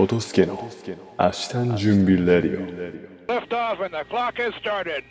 [0.00, 0.54] トトスケの
[1.18, 5.04] 明日の準備レディオ Lift off and the clock has started.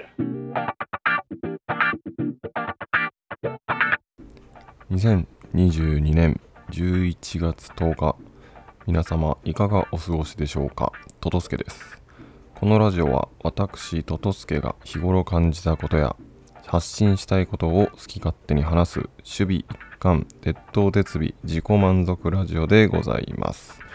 [4.89, 6.41] 2022年
[6.71, 8.15] 11月10日
[8.87, 12.01] 皆様いかがお過ごしでしょうかトトスケです
[12.55, 16.15] このラジオは私トトスケが日頃感じたことや
[16.65, 19.65] 発信したいことを好き勝手に話す守備一
[19.99, 23.88] 貫鉄頭鉄尾自己満足ラジオでございます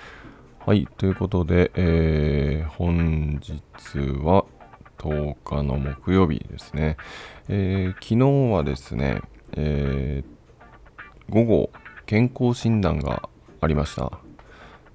[0.66, 4.46] はいということで、えー本日は
[4.96, 6.96] 10日の木曜日ですね、
[7.50, 9.20] えー昨日はですね、
[9.52, 11.70] えー午後
[12.06, 13.28] 健康診断が
[13.60, 14.10] ありました。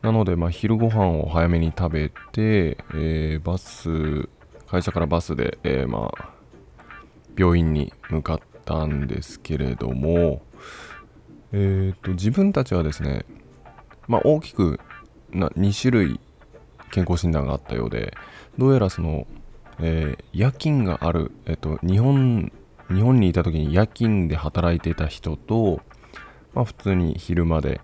[0.01, 4.27] なので、まあ、昼ご飯を早めに食べて、えーバス
[4.65, 6.29] 会社からバスで、えーまあ、
[7.37, 10.41] 病院に向かったんですけれども、
[11.51, 13.23] えー、と自分たちはですね、
[14.07, 14.79] まあ、大きく
[15.33, 16.19] な2種類
[16.91, 18.13] 健康診断があったようで
[18.57, 19.27] どうやらその、
[19.79, 22.51] えー夜勤がある、えっと日本
[22.89, 25.81] 日本にいた時に夜勤で働いてた人と、
[26.53, 27.81] まあ、普通に昼間で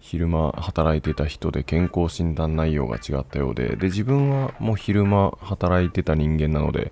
[0.00, 6.90] 昼間働いてた人で健康診断内容が違ったようでで自分はもう昼間働いてた人間なので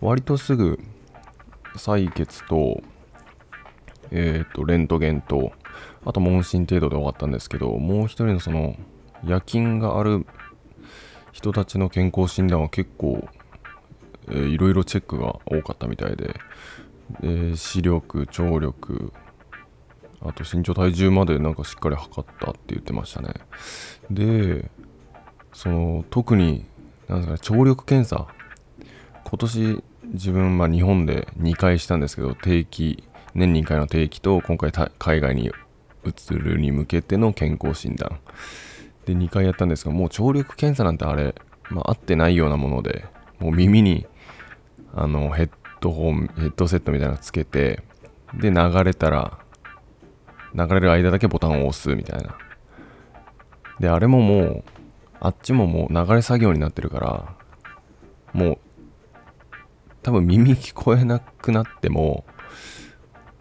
[0.00, 0.78] 割とすぐ
[1.74, 2.82] 採血と,、
[4.10, 5.52] えー、とレントゲンと
[6.04, 8.76] あと問診程度で終わったんですけどもう一人のその
[9.24, 10.26] 夜勤がある
[11.32, 13.28] 人たちの健康診断は結構、
[14.28, 16.34] えーいろいろチェックが多かったみたいで、
[17.22, 19.12] えー視力聴力
[20.20, 23.34] あと身長体重までなんかしっかり測ったって言ってましたね。
[24.10, 24.70] で
[25.52, 26.66] その特に
[27.08, 28.26] なんですかね聴力検査
[29.24, 35.52] 今年自分まあ日本で2回したんですけど定期年に1回の定期と今回海外に
[36.08, 38.18] 移るに向けての健康診断。
[39.06, 41.34] で2回やったんですがもう聴力検査なんてあれ、
[41.70, 43.06] まあ、合ってないようなもので
[43.38, 44.06] もう耳に
[44.94, 45.50] あのヘッ
[45.80, 47.82] ドホンヘッドセットみたいなのつけて
[48.34, 49.38] で流れたら
[50.54, 52.36] 流れる間だけボタンを押すみたいな。
[53.80, 54.64] であれももう
[55.20, 57.34] あっちももう流れ作業になってるから
[58.32, 58.58] もう
[60.02, 62.24] 多分耳聞こえなくなっても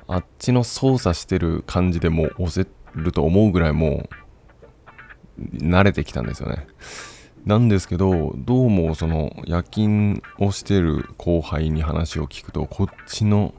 [0.07, 4.09] あっちの操作してる感じでもう押せると思うぐらいも
[5.39, 6.67] う慣れてきたんですよね。
[7.45, 13.53] なんですけどどうもその夜勤をしてる後輩に話を聞くとこっちの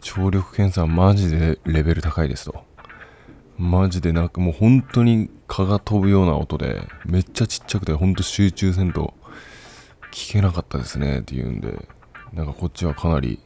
[0.00, 2.64] 聴力検査はマジでレベル高いですと。
[3.58, 9.14] マジでなんかもう本当に蚊が飛ぶような音でめっちゃちっちゃくて本当集中せんと
[10.12, 11.88] 聞けなかったですねっていうんで
[12.32, 13.40] なんかこっちはかなり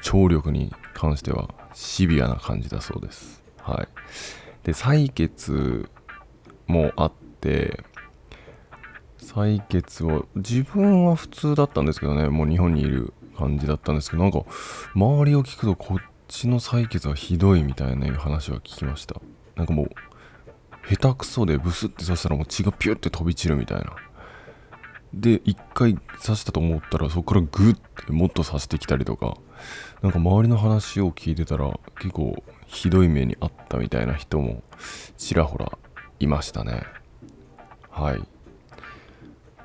[0.00, 3.42] 聴力に関してはシビアな感じだそうです。
[3.58, 3.88] はい。
[4.64, 5.88] で採血
[6.66, 7.84] もあって
[9.18, 14.44] 採血は自分は普通だったんですけどねもう日本にいる感じだったんですけどなんか
[14.94, 19.20] 周りを聞くとこっちの採血はひどいみたいな話は聞きました。
[19.56, 19.90] なんかもう
[20.88, 23.96] 下手くそでブスって刺したらもう血がピュッて飛び散るみたいな。
[25.14, 25.94] で一回
[26.24, 29.36] 刺したと思ったらそこからグッてもっと刺してきたりとか。
[30.02, 34.62] なんか周りの話を聞いてたら結構ひどい目にあったみたいな人も
[35.16, 35.70] ちらほら
[36.20, 36.82] いましたね。
[37.90, 38.22] はい。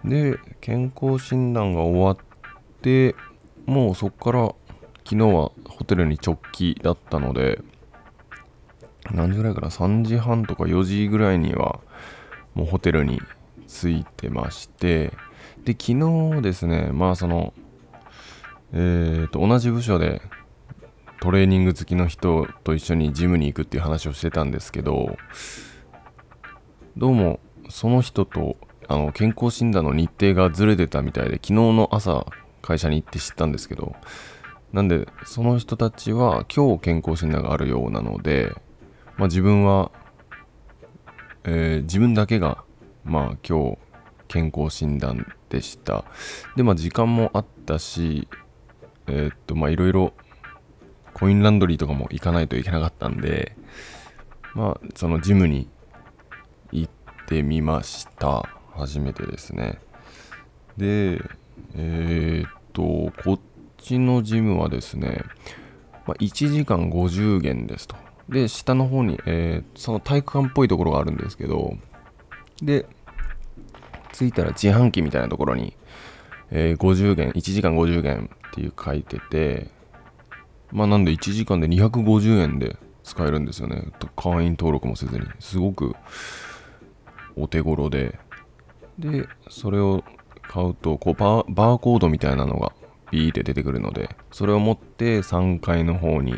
[0.04, 2.18] で健康診断が終わっ
[2.82, 3.16] て
[3.66, 4.56] もうそこから
[5.04, 7.62] 昨日はホテルに直帰だったので
[9.12, 11.80] 何時ぐらいかな？3時半とか4時ぐらいには
[12.54, 13.22] もうホテルに
[13.68, 15.14] 着いてまして
[15.64, 17.54] で昨日ですねまあその
[18.74, 20.22] えー、と同じ部署で
[21.22, 25.18] トレーニング好きの人と一緒にジムに行くっていう話をしてたんですけど
[26.96, 27.40] どうも
[27.70, 28.58] その人と
[28.88, 32.26] あの健康診断の日程がずれてたみたいで昨日の朝
[32.62, 33.96] 会社に行って知ったんですけど
[34.74, 38.54] なんでその人たちは今日健康診断があるようなので、
[39.18, 39.92] まあ、自分は、
[41.46, 42.64] えー自分だけが
[43.06, 43.78] まあ今日
[44.28, 46.04] 健康診断でした。
[46.58, 48.28] でまあ時間もあったし
[49.08, 50.14] えーっとまあいろいろ
[51.14, 53.56] コインランドリーとかも行かないといけなかったんで
[54.54, 55.68] まあそのジムに
[56.72, 58.50] 行ってみました。
[58.76, 59.80] 初めてですね。
[60.78, 61.22] で
[61.76, 63.40] えーっとこっ
[63.78, 65.24] ちのジムはですね、
[66.06, 67.96] まあ、1時間50元ですと。
[68.30, 71.78] で下の方に、えーその体育館っぽいところがあるんですけど
[72.62, 72.86] で
[74.12, 75.76] 着いたら自販機みたいなところに、
[76.52, 79.70] えー50元1時間50元っていう書いてて
[80.72, 83.86] まあなんで1時間で250円で使えるんですよね。
[84.18, 85.26] 会員登録もせずに。
[85.40, 85.96] すごく
[87.38, 88.20] お手頃で。
[89.00, 90.04] でそれを
[90.42, 92.74] 買うとこうバーバーコードみたいなのが
[93.12, 96.34] ビーって出てくるのでそれを持って3階の方に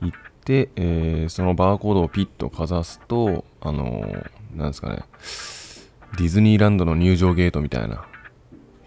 [0.00, 5.02] 行って、えーそのバーコードをピッとかざすとあのーなんですかね
[6.16, 8.04] ディズニーランドの入場ゲートみたいな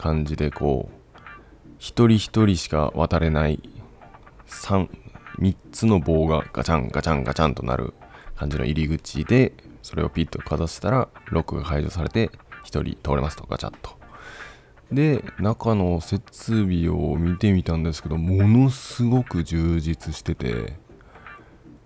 [0.06, 1.20] 感じでこう
[1.80, 3.60] 一人一人しか渡れない
[4.46, 4.88] 3,
[5.40, 7.96] 3つの棒がガチャンガチャンガチャンとなる
[8.36, 12.30] 感じの入り口でそれをピッとかざしたらロックが解除されて
[12.66, 13.96] 1人通れますとガチャッと。
[14.92, 20.78] で中の設備を見てみたんですけどものすごく充実してて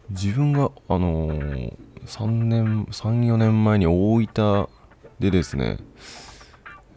[0.10, 4.68] 自分があのー3年34年前に大分
[5.19, 5.77] でですね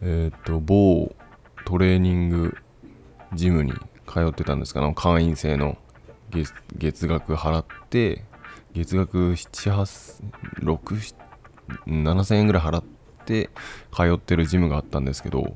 [0.05, 1.15] えっ、と某
[1.65, 2.57] トレーニング
[3.33, 3.71] ジムに
[4.07, 4.81] 通ってたんですか？
[4.81, 5.77] ね会員制の
[6.31, 8.25] 月月額払って
[8.73, 11.15] 月額786
[11.87, 12.83] 7000円ぐらい払っ
[13.25, 13.49] て
[13.95, 15.55] 通ってるジムがあったんですけど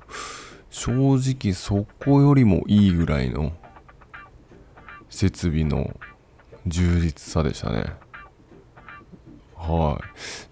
[0.69, 3.51] 正直そこよりもいいぐらいの
[5.09, 5.99] 設備の
[6.65, 7.85] 充実さでしたね。
[9.57, 9.99] は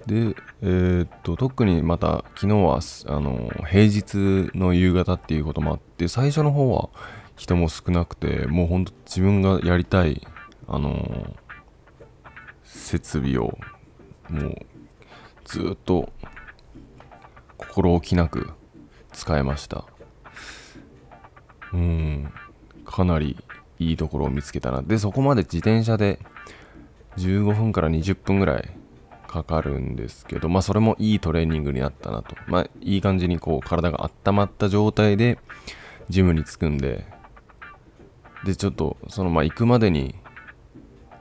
[0.07, 0.09] い。
[0.09, 6.89] でえーっと特にまた昨日はあの平日の夕方っていうこともあって最初の方は
[7.35, 10.25] 人も少なくてもうほんと自分がやりたい
[10.67, 11.35] あの
[12.63, 13.57] 設備を
[14.29, 14.55] もう
[15.45, 16.11] ずっと
[17.57, 18.49] 心置きなく
[19.13, 19.85] 使えました。
[21.73, 22.31] うん。
[22.85, 23.37] かなり
[23.79, 24.81] いいところを見つけたな。
[24.81, 26.19] でそこまで自転車で
[27.17, 28.69] 15分から20分ぐらい
[29.25, 32.35] かかるんですけどまあそれもいいトレーニングになったなと。
[32.47, 35.39] まあいい感じにこう体が温まった状態で
[36.09, 37.05] ジムに着くんで
[38.43, 40.15] でちょっとそのま行くまでに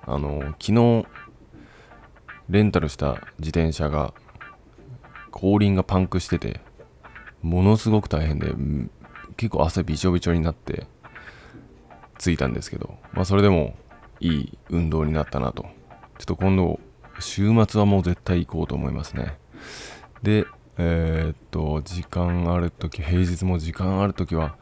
[0.07, 1.07] あの昨日
[2.51, 4.13] レンタルした自転車が
[5.31, 6.61] 後輪がパンクしてて
[7.43, 8.55] ものすごく大変で
[9.37, 10.87] 結構汗びちょびちょになって
[12.19, 13.75] 着いたんですけどまあそれでも
[14.21, 15.67] いい運動になったなと。
[16.19, 16.79] ちょっと今度
[17.21, 19.37] 週末はもう絶対行こうと思いますね。
[20.23, 20.47] で
[20.77, 24.57] えーっと時間ある時平日も時間ある時は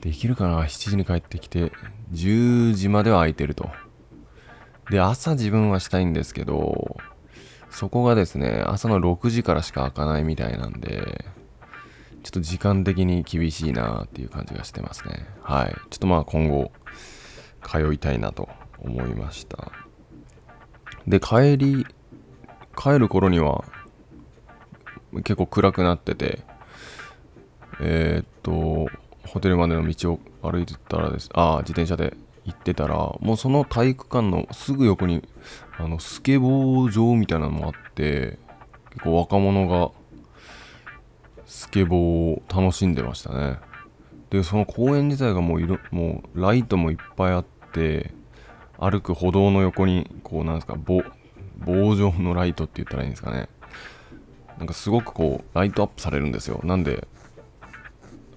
[0.00, 1.72] できるかな？7時に帰ってきて
[2.12, 3.70] 10時までは空いてると。
[4.90, 6.96] で朝自分はしたいんですけど
[7.70, 11.24] そこがですね朝の6時からしか開かないみたいなんで
[12.22, 15.26] ちょっと時間的に厳しいなっていう感じがしてますね。
[15.40, 15.74] はい。
[15.90, 16.72] ちょっとまあ今後
[17.62, 18.48] 通いたいなと
[18.80, 19.72] 思いました。
[21.06, 21.86] で帰り
[22.76, 23.64] 帰る頃には
[25.24, 26.42] 結構暗くなってて
[27.80, 28.90] えーっと
[29.26, 35.22] ホテルまでの道を歩いてたらですああ自転車で行ってたらもうその体育館のすぐ横に
[35.78, 38.38] あのスケボー場みたいなのもあって
[38.90, 39.90] 結構若者が
[41.46, 41.98] スケボー
[42.36, 43.58] を楽しんでましたね。
[44.30, 48.12] でその公園自体がもういろもうライトもいっぱいあって
[48.82, 51.04] 歩く歩道の横にこうなんですか棒
[51.58, 53.48] 棒状のライトって言ったらいいんですかね。
[54.58, 56.60] なんかすごくこうライトアップされるんですよ。
[56.64, 57.06] なんで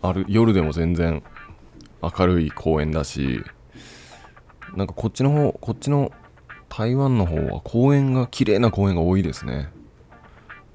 [0.04, 1.24] ある夜でも全然
[2.04, 3.44] 明るい公園だし
[4.76, 6.12] なんかこっちの方こっちの
[6.70, 9.72] 台湾の方は公園が綺麗な公園が多いですね。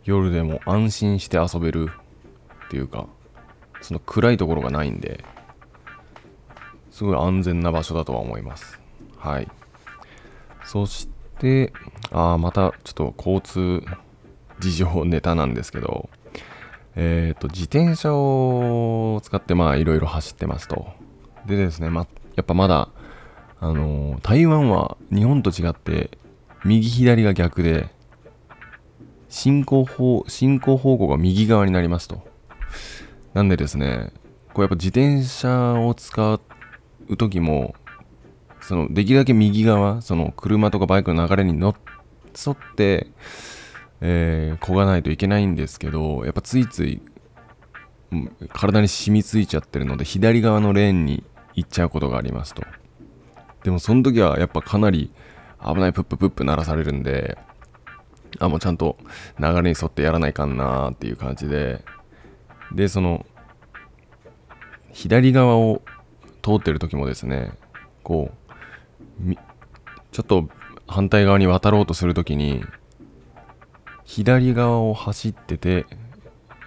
[0.03, 1.91] 夜でも安心して遊べる
[2.67, 3.07] っていうか
[3.83, 5.23] その暗いところがないんで
[6.91, 8.81] すごい安全な場所だとは思います。
[9.17, 9.49] はい。
[10.71, 11.09] そし
[11.41, 11.73] て
[12.13, 13.83] ああまたちょっと交通
[14.61, 16.09] 事情ネタなんですけど
[16.95, 20.87] えっ、と自転車を使ってまあいろいろ走ってますと。
[21.45, 22.89] でですね、ま、やっぱまだ
[23.59, 26.17] あのー台湾は日本と違って
[26.65, 27.89] 右左が逆で
[29.29, 32.23] 進行方進行方向が右側になりますと。
[33.35, 34.13] なんでですね
[34.55, 36.35] こうやっぱ自転車を使
[37.09, 37.75] う時も
[38.63, 41.75] そのできるだけ右側その車とかバイクの流れにのっ
[42.47, 43.09] 沿って
[44.01, 47.03] えー、漕がないといけないんですけどやっぱついつい
[48.53, 51.23] 体に染みついちゃってるので左側のレーンに
[51.55, 52.63] 行っちゃうことがありますと。
[53.63, 55.13] でもその時はやっぱかなり
[55.63, 57.37] 危ないプッププップ鳴らされるんで
[58.39, 58.97] あもうちゃんと
[59.39, 61.85] 流れに沿ってやらないかんなーっていう感じで。
[62.73, 63.27] でその
[64.93, 65.83] 左側を
[66.41, 67.53] 通ってる時もですね
[68.03, 68.40] こう
[70.13, 70.49] ちょっと
[70.87, 72.65] 反対側に渡ろうとする時に
[74.05, 75.87] 左側を走ってて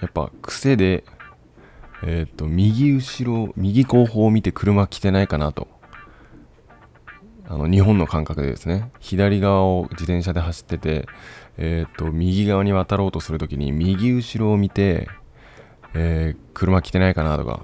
[0.02, 1.04] やっぱ癖で
[2.06, 5.68] えっ、と右後ろ右後方を見て車来てないかなと。
[7.46, 8.92] あの日本の感覚でですね。
[9.00, 11.08] 左側を自転車で走ってて、
[11.58, 15.08] えー、と右側に渡ろうとするときに右後ろを見て、
[15.94, 17.64] えー車来てないかなとか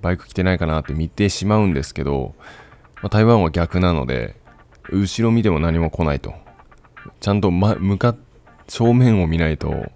[0.00, 2.34] バイク来てないかなって見てしまうんですけど、
[3.02, 4.36] まあ、台湾は逆なので
[4.90, 6.34] 後ろ見ても何も来ないと。
[7.20, 8.16] ちゃんと、ま、向かっ
[8.70, 9.90] 正面を見ないと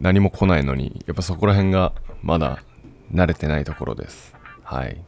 [0.00, 2.62] 何も来ないのにやっぱそこら辺がまだ
[3.12, 4.34] 慣れてないところです。
[4.62, 5.04] はい。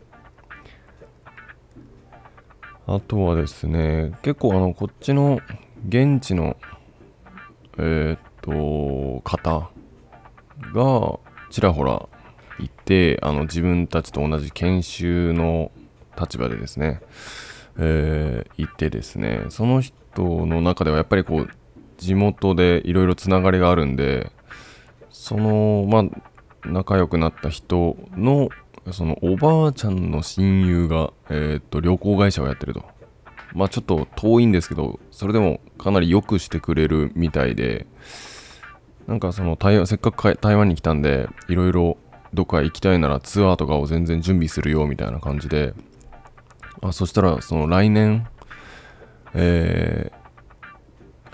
[2.86, 5.40] あとはですね結構あのこっちの
[5.88, 6.56] 現地の
[7.78, 9.70] えーっと方
[10.74, 11.18] が
[11.50, 12.06] ちらほら
[12.60, 15.72] いてあの自分たちと同じ研修の
[16.18, 17.00] 立場でですね、
[17.78, 21.50] えーいてですねその人の中ではやっぱりこう
[21.98, 24.30] 地元でいろいろつながりがあるんで
[25.10, 28.48] そのまあ仲良くなった人の
[28.92, 32.84] そのおばあちゃんの親友が、えーっと旅行会社をやってると。
[33.54, 37.86] まあちょっと遠いんですけどそれでもかなり良くしてくれるみたいで
[39.06, 41.96] なんかその台湾せっかく台湾に来たんでいろいろ
[42.34, 45.72] どっか行きたいならツアーとかを全然準備するよみたいな感じで
[46.82, 48.26] あそしたらその来年
[49.34, 50.26] えー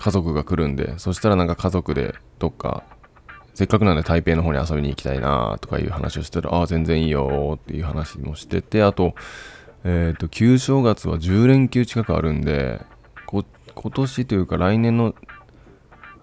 [0.02, 2.82] 家族が来るんでそしたらなんか家族でどっか
[3.54, 9.14] せっかくなんで台北の方に遊びに行きたいなとかいう話をしてたらああ全然いいよっていう話もしててあと
[9.84, 12.80] えっ、と旧正月は10連休近くあるんで
[13.26, 13.44] こ
[13.76, 15.14] 今年というか来年の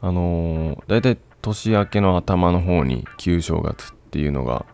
[0.01, 4.65] あのー、大体年明けの頭の方に旧正月っていうのが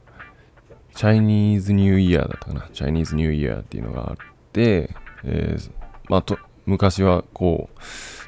[0.96, 2.70] チャイニーズニューイヤーだったかな。
[2.74, 4.35] チャイニーズニューイヤーっていうのがあって、
[5.24, 5.72] えー
[6.08, 7.80] まあと昔はこう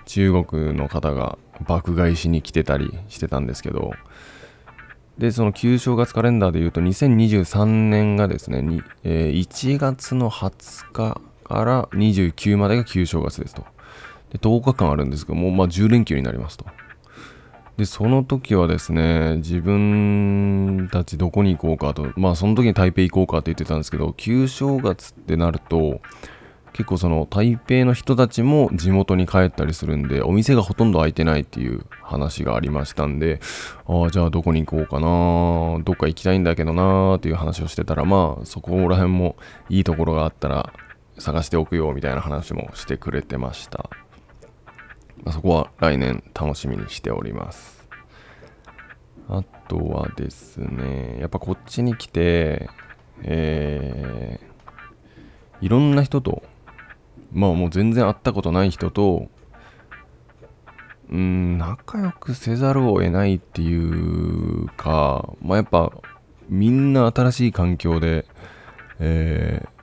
[0.06, 3.94] 中国の方が爆買いしに来てたりしてたんですけど
[5.18, 13.66] でその旧正月カレンダーでいうと2023年がですねに、えー1月の20日から29までが旧正月ですと。
[14.32, 16.66] で10日間あるんですけどもうまあ10連休になりますと。
[17.78, 22.12] でその時はですね自分たちどこに行こうかと。
[22.16, 26.02] まあその時に台北行こうかって言ってたんですけど旧正月ってなると
[26.74, 33.40] 結構その台北の人たちも地元に帰ったりするんでお店がほとんど開いてないっていう話がありましたんで
[33.88, 39.38] ああじゃあどこに行こうかなどっか行きたいんだけどなっていう話をしてたらまあそこら辺も
[39.70, 40.72] いいところがあったら
[41.18, 43.90] 探しておくよみたいな話もしてくれてました、
[45.24, 47.86] まあ、そこは来年楽しみにしております。
[49.30, 52.70] あとはですねやっぱこっちに来て
[53.24, 54.48] えー
[55.60, 56.44] いろんな人と
[57.34, 59.28] まあもう全然会ったことない人と
[61.10, 65.92] うーん仲良くせざるを得ないっていうかまあやっぱ
[66.48, 68.26] みんな新しい環境で、
[69.00, 69.78] えー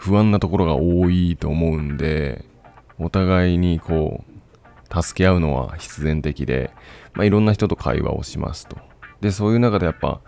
[0.00, 2.44] 不安なところが多いと思うんで
[2.98, 4.24] お互いにこ
[4.90, 6.72] う助け合うのは必然的で、
[7.12, 8.76] まあ、いろんな人と会話をしますと。
[9.20, 10.20] でそういう中でやっぱ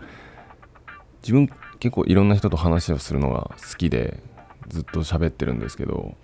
[1.21, 1.49] 自分
[1.79, 4.21] 結構いろんな人と話をするのが好きで
[4.67, 6.15] ずっと喋ってるんですけど、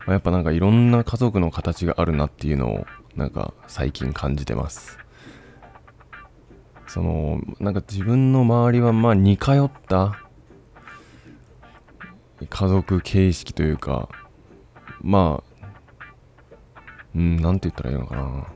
[0.00, 4.98] まあやっぱなんかいろんな家族の形があるなっていうのをなんか最近感じてます。
[6.86, 10.18] そのなんか自分の周りはまあ似通った
[12.48, 14.08] 家族形式というか
[15.00, 15.45] まあ
[17.16, 18.46] うんなんて言ったらいいのかな。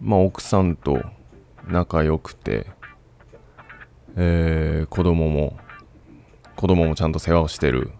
[0.00, 1.02] まあ奥さんと
[1.66, 2.66] 仲良くて
[4.16, 5.58] えー子供も
[6.54, 7.90] 子供もちゃんと世話をしてる。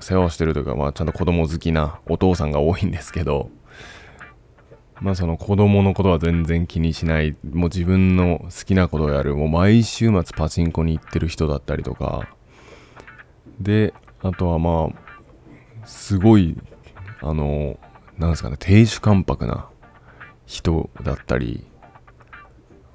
[0.00, 3.50] 世話をしてるというか、まあ、ちゃんと子供好きなお父さんが多いんですけど
[5.00, 7.36] まあその子供のことは全然気にしない。
[7.42, 9.36] もう自分の好きなことをやる。
[9.36, 12.28] もう毎週末パチンコに行ってる人だったりとか。
[13.60, 15.05] であとはまあ
[15.86, 16.56] すごい
[17.22, 17.78] あの
[18.18, 19.68] なんですかね亭主関白な
[20.44, 21.66] 人だったり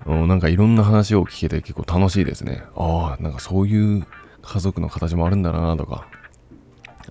[0.05, 2.63] なんかいろんな話を聞けて結構楽しいですね。
[2.75, 4.05] ああ、なんかそういう
[4.41, 6.07] 家族の形もあるんだなとか、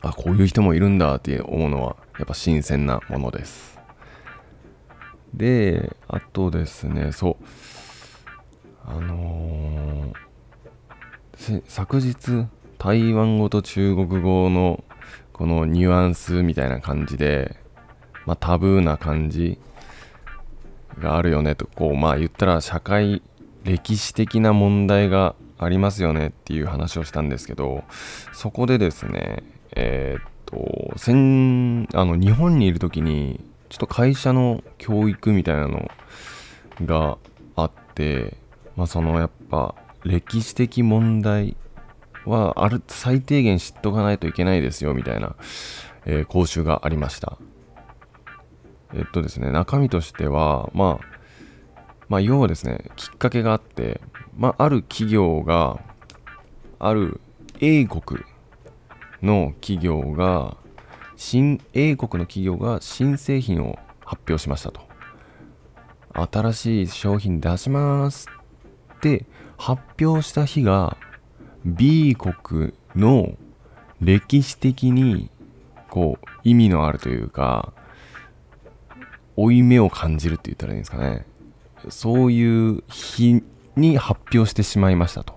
[0.03, 3.79] あこういう人もいるんだって思うのはやっぱ新鮮なものです。
[5.35, 7.45] で、あとですね、そう、
[8.87, 10.13] あのー
[11.69, 14.85] 昨日台湾語と中国語の
[15.41, 17.57] このニュアンスみたいな感じで、
[18.27, 19.59] まあ、タブーな感じ
[20.99, 23.23] があるよねとこうまあ言ったら社会
[23.65, 27.85] 歴史的な問題がありますよねっていう話をしたんですけど
[28.35, 29.43] そこでですね
[29.75, 35.91] えーっと先あの日本にいる時にちょっと会社の教育みたいなの
[36.85, 37.17] が
[37.57, 38.37] あって
[38.77, 41.57] まあそのやっぱ歴史的問題
[42.31, 45.37] はある最低限知っとかないといけないですよみたいな、
[46.07, 47.37] えー講習がありました。
[48.95, 51.05] えっとですね中身としてはまあ
[52.09, 54.01] まあ要はですねきっかけがあって、
[54.37, 55.79] まあ、ある企業が
[56.79, 57.21] ある
[57.61, 58.25] 英国
[59.23, 60.57] の企業が
[61.17, 64.81] 新英国の企業が新製品を発表しましたと。
[66.13, 68.29] 新しい商品出します
[68.97, 70.97] って発表した日が
[71.65, 73.35] B 国の
[74.01, 75.31] 歴史的に
[75.89, 77.73] こう意味のあるというか
[79.37, 81.27] 負い目を感じるって言ったらいいんですかね。
[81.89, 83.43] そういう日
[83.77, 85.35] に発表してしまいましたと。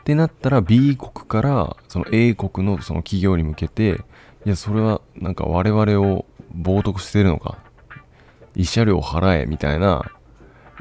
[0.00, 4.04] ってなったら B 国からその A 国のその企業に向けて
[4.44, 6.26] いやそれはなんか我々を
[6.56, 7.58] 冒涜してるのか。
[8.54, 10.10] 慰謝料払えみたいな、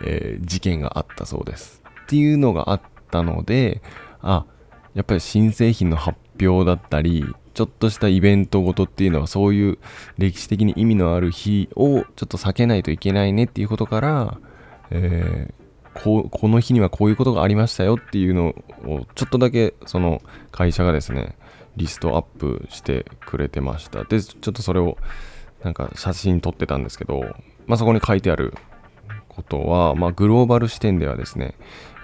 [0.01, 1.83] えー事件があったそうです。
[2.03, 2.81] っていうのがあっ
[3.11, 3.81] たので
[4.25, 4.45] あ
[4.93, 9.77] やっぱり新製品の発表だったりちょっとしたイベントごとっていうのはそういう
[10.17, 14.37] 歴史的に意味のある日をちょっと避けないといけないねっていうことから、
[14.91, 15.65] えー
[15.95, 18.49] ここの日にはこういうことがありましたよっていうの
[18.83, 21.37] をちょっとだけその会社がですね
[21.77, 24.03] リストアップしてくれてました。
[24.03, 24.97] でちょっとそれを
[25.63, 27.21] なんか写真撮ってたんですけど、
[27.65, 28.53] まあ、そこに書いてある
[29.29, 31.55] ことは、まあ、グローバル視点ではですね、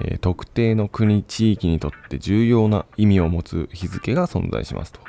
[0.04, 5.00] えー特定の国地域にとって重要な意味を持つ日付が存在しますと、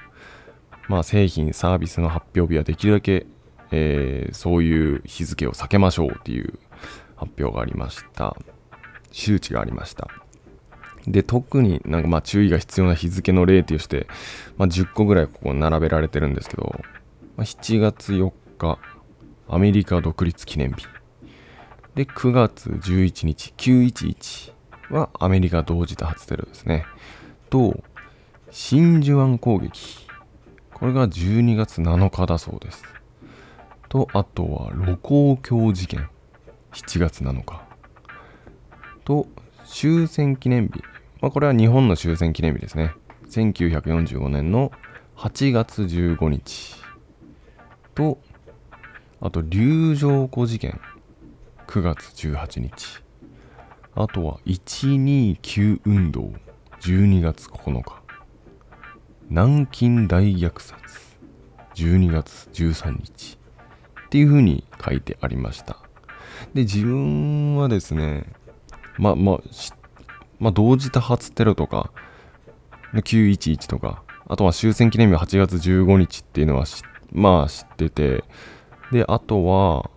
[0.88, 3.26] まあ、製品サービスの発表日はできるだけ、
[3.70, 6.58] えーそういう日付を避けましょうっていう
[7.16, 8.36] 発表がありました。
[9.12, 10.08] 周知がありました。
[11.06, 14.06] で特になんかまあ注意が必要な日付の例として、
[14.56, 16.80] まあ、10個ぐらいここ並べられてるんですけど、
[17.36, 18.78] まあ、7月4日
[19.48, 20.86] アメリカ独立記念日。
[21.94, 24.52] で9月11日911
[24.94, 26.84] はアメリカ同時多発テロですね。
[27.50, 27.82] と
[28.50, 30.06] 真珠湾攻撃。
[30.74, 32.84] これが12月7日だそうです。
[33.88, 36.08] とあとは盧溝橋事件。
[36.72, 37.62] 7月7日。
[39.04, 39.26] と
[39.64, 40.82] 終戦記念日、
[41.20, 42.94] まあ、これは日本の終戦記念日ですね。
[43.28, 44.72] 1945年の
[45.16, 46.76] 8月15日。
[47.94, 48.18] と
[49.20, 50.80] あと龍城湖事件。
[51.66, 53.01] 9月18日。
[53.94, 56.32] あとは129運動。
[56.80, 58.02] 12月9日。
[59.28, 60.76] 南京大虐殺。
[61.74, 63.38] 12月13日。
[64.06, 65.78] っていう風に書いてありました。
[66.54, 68.26] で自分はですね
[68.98, 69.38] まあまあ
[70.38, 71.90] まあ同時多発テロとか
[72.94, 76.64] 911とかあとは終戦記念日8月15日っていうのは
[77.12, 78.24] まあ知ってて
[78.90, 79.90] であとは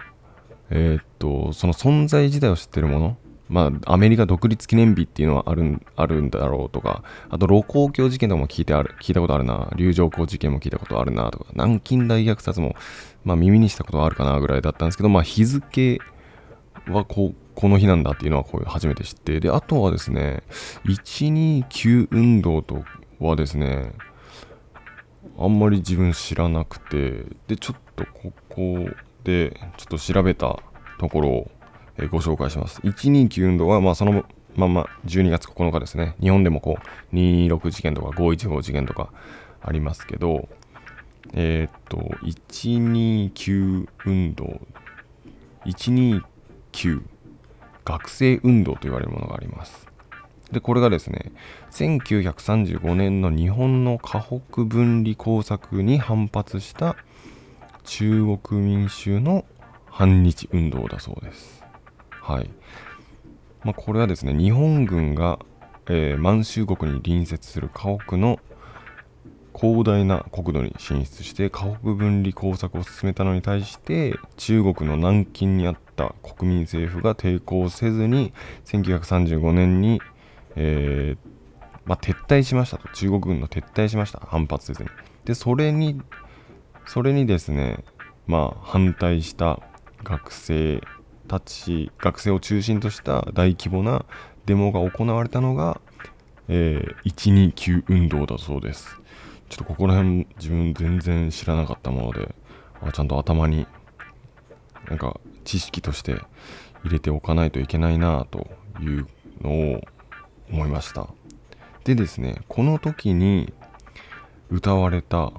[0.70, 3.18] えーっとその存在自体を知ってるもの。
[3.50, 9.72] まあアメリカ独立記念日っていうのはあるんあるんだろうとかあと盧溝橋事件とかも聞いてある聞いたことあるな。
[9.76, 12.76] 龍城湖事件も聞いたことあるなとか南京大虐殺も
[13.24, 16.00] まあ耳にしたことあるかなぐらいだったんですけどまあ日付
[16.88, 20.44] はこうこの日なんだっていうのはこう初めて知ってであとはですね
[20.86, 22.84] 129運動と
[23.20, 23.94] はですね
[25.38, 28.90] あんまり自分知らなくてでちょっとここ
[29.24, 30.60] でちょっと調べた
[31.00, 31.52] ところを
[31.98, 32.82] えご紹介します。
[32.82, 36.16] 129運動はまあそのまんま12月9日ですね。
[36.20, 36.78] 日本でもこ
[37.12, 39.12] う26事件とか515事件とか
[39.62, 40.48] ありますけど
[41.34, 44.62] えーっと129運動
[45.66, 47.02] 129
[47.84, 49.88] 学生運動と言われるものがあります。
[50.52, 51.32] でこれがですね
[51.72, 56.96] 1935年の日本の河北分離工作に反発した
[57.84, 59.46] 中国民衆の
[59.90, 61.65] 反日運動だそうです。
[62.26, 62.50] はい、
[63.64, 65.38] まあ、これはですね日本軍が、
[65.88, 68.40] えー満州国に隣接する河北の
[69.56, 78.34] 広大な国土に進出して河北分離工作を進めたのに対して中国の南京にあった国民政府が抵抗せずに
[78.66, 80.02] 1935年に、
[80.56, 81.30] えー
[81.86, 82.90] まあ、撤退しましたと。
[82.90, 84.20] 中国軍の撤退しました。
[84.20, 84.90] 反発せずに。
[85.26, 86.02] でそれに
[86.88, 87.84] それにですね
[88.26, 89.60] まあ反対した
[90.04, 90.82] 学生
[91.28, 94.06] たち学生を中心とした大規模な
[94.46, 95.82] デモが行われたのが、
[96.48, 99.00] えー129運動だそうです。
[99.50, 102.34] ちょっとここら辺自分全然知らなかったもので
[102.82, 103.68] あちゃんと頭に
[104.88, 106.22] なんか知識として
[106.84, 108.48] 入れておかないといけないなと
[108.82, 109.08] いう
[109.42, 109.82] のを
[110.52, 111.08] 思いました。
[111.84, 113.54] でですねこの時に
[114.50, 115.32] 歌われた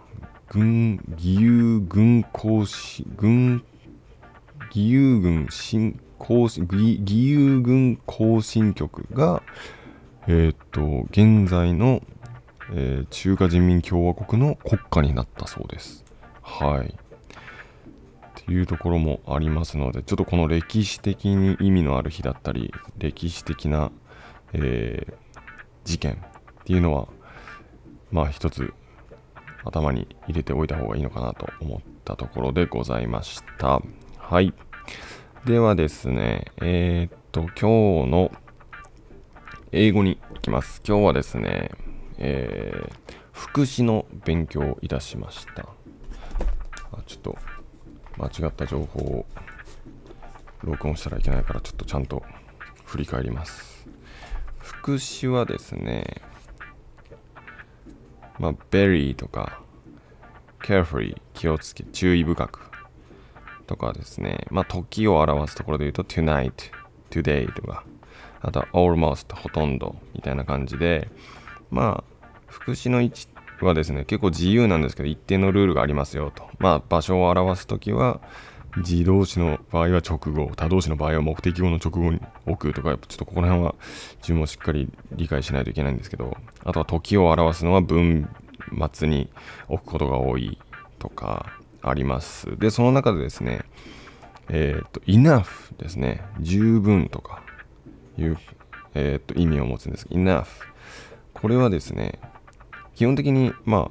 [0.49, 3.65] 軍義勇軍行進軍
[4.69, 9.43] 義勇軍新行進義勇軍行進曲が
[10.27, 12.03] えーっと現在の、
[12.73, 16.05] えー中華人民共和国の国家になったそうです。
[16.43, 16.89] はい。
[16.89, 16.95] っ
[18.35, 23.91] ていうところもありますので、ちょっとこの歴史的に意味のある日だったり、歴史的な、
[24.53, 25.15] えー
[25.85, 26.17] 事件っ
[26.65, 27.07] ていうのは、
[28.11, 28.75] まあ一つ
[29.65, 33.81] 頭に入れておいた方がいいのかなと思ったところでございました。
[34.29, 34.53] はい。
[35.45, 38.33] ではですね、えーっと、今日の
[39.71, 40.83] 英語に行きます。
[40.85, 41.71] 今日はですね、
[42.19, 42.93] えー
[43.31, 45.69] 副詞の勉強をいたしました。
[46.91, 47.39] あちょっと
[48.19, 49.27] 間違った情報を
[50.65, 52.25] 録音したらいけないから、ちょっとちゃんと
[52.85, 53.87] 振り返ります。
[54.59, 56.21] 副詞はですね、
[58.41, 59.61] まあ、very とか、
[60.59, 62.76] carefully 気をつけ、注意深く
[63.67, 66.53] とかですね、まあ、時を表すところで言うと tonight、
[67.11, 67.85] today とか、
[68.41, 71.11] あとは almost ほとんどみたいな感じで、
[71.71, 72.05] まあ、
[72.47, 73.29] 副詞の位置
[73.61, 76.49] はですね、結構自由なんですけど、一定のルールがありますよと。
[76.59, 78.21] まあ、場所を表すときは、
[78.77, 83.75] 自動詞の場合は直語、他動詞の場合は目的語の直後に置くとか、やっぱちょっとここら辺は
[84.19, 88.29] 自分もしっかり理解しないといけないんですけど、あとは時を表すのは文
[88.93, 89.31] 末に
[89.69, 90.59] 置くことが多い
[90.99, 91.47] とか。
[91.87, 92.57] あります。
[92.59, 93.65] で、その中でですね、
[94.49, 97.43] えっ、と、enough ですね、十分とか
[98.19, 98.39] いう、
[98.95, 100.21] えっ、と、意味を持つんですけど。
[100.21, 100.47] enough。
[101.33, 102.21] これはですね、
[102.95, 103.91] 基本的に、ま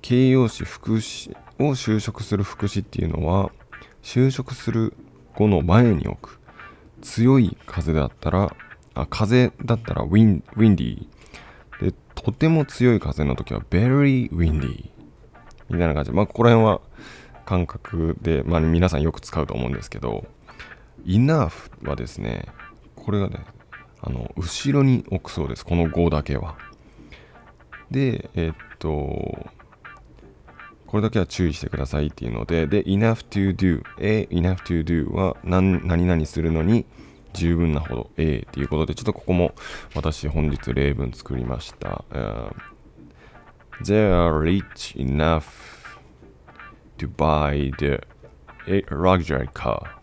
[0.00, 3.50] 形容詞、副詞を修飾する副詞っていうのは、
[4.02, 4.94] 修飾する
[5.34, 6.40] 語の前に置く。
[7.02, 8.56] 強い風だったら、
[8.94, 11.06] あ風だったら wind, windy。
[11.80, 14.90] で、とても強い風の時は very windy。
[15.70, 16.80] みたいな感じで、まあ、ここら辺は
[17.44, 20.26] 感覚で、まあ、皆さんよく使うと思うんですけど、
[21.06, 22.46] enough はですね、
[22.94, 23.44] これがね、
[24.00, 25.64] あの、後ろに置くそうです。
[25.64, 26.56] この語だけは。
[27.90, 29.50] で、えっと、
[30.86, 36.86] これだけは注意してくださいっていうので、で、enough to do、a enough to do は何何々するのに
[37.34, 39.52] 十分なほど a っていうことで、ちょっとここも
[39.94, 42.04] 私本日例文作りました。
[42.10, 42.52] Uh,
[43.84, 45.98] They are rich enough
[46.98, 48.00] to buy the
[48.66, 50.00] a luxury car.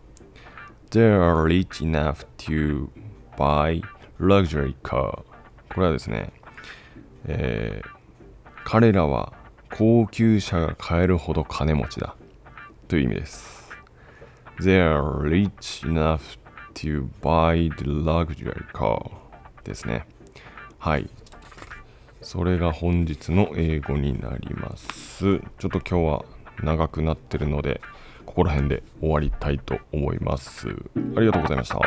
[0.90, 2.88] They are rich enough to
[3.36, 3.82] buy
[4.18, 5.24] luxury car.
[5.74, 6.32] これはですね、
[7.26, 7.96] えー
[8.68, 9.32] 彼らは
[9.70, 12.16] 高級車が買えるほど金持ちだ
[12.88, 13.70] という意味です。
[14.58, 16.36] They are rich enough
[16.74, 19.08] to buy the luxury car
[19.62, 20.04] ですね。
[20.80, 21.08] はい。
[22.26, 25.38] それが本日の英語になります。
[25.60, 26.24] ちょっと今日は
[26.60, 27.80] 長くなってるので、
[28.24, 30.66] ここら辺で終わりたいと思います。
[31.16, 31.78] ありがとうございました。